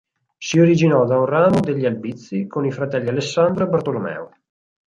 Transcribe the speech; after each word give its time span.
Si 0.39 0.57
originò 0.59 1.05
da 1.05 1.19
un 1.19 1.27
ramo 1.27 1.59
degli 1.59 1.85
Albizi, 1.85 2.47
con 2.47 2.65
i 2.65 2.71
fratelli 2.71 3.09
Alessandro 3.09 3.65
e 3.65 3.69
Bartolomeo. 3.69 4.31